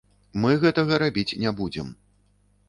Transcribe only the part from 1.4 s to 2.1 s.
не будзем.